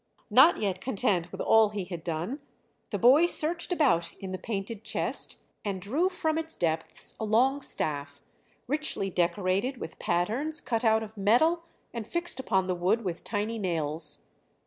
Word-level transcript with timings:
Not 0.31 0.57
yet 0.59 0.81
content 0.81 1.31
with 1.31 1.41
all 1.41 1.69
he 1.69 1.83
had 1.85 2.03
done, 2.03 2.39
the 2.89 2.97
boy 2.97 3.27
searched 3.27 3.71
about 3.71 4.13
in 4.13 4.31
the 4.31 4.39
painted 4.39 4.83
chest, 4.83 5.37
and 5.63 5.79
drew 5.79 6.09
from 6.09 6.39
its 6.39 6.57
depths 6.57 7.15
a 7.19 7.23
long 7.23 7.61
staff, 7.61 8.19
richly 8.65 9.11
decorated 9.11 9.77
with 9.77 9.99
patterns 9.99 10.59
cut 10.59 10.83
out 10.83 11.03
of 11.03 11.17
metal 11.17 11.61
and 11.93 12.07
fixed 12.07 12.39
upon 12.39 12.65
the 12.65 12.73
wood 12.73 13.03
with 13.05 13.23
tiny 13.23 13.59
nails. 13.59 14.23